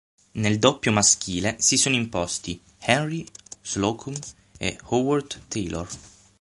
Nel 0.31 0.57
doppio 0.57 0.91
maschile 0.91 1.57
si 1.59 1.77
sono 1.77 1.93
imposti 1.93 2.59
Henry 2.79 3.23
Slocum 3.61 4.15
e 4.57 4.75
Howard 4.87 5.41
Taylor. 5.47 5.87